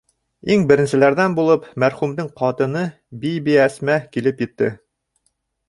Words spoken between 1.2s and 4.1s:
булып мәрхүмдең ҡатыны Бибиәсмә